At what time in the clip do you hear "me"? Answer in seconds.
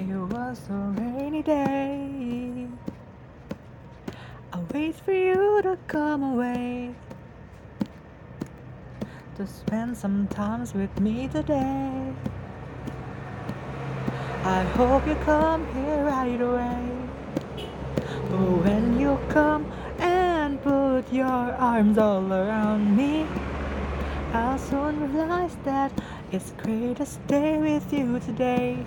11.00-11.26, 22.96-23.26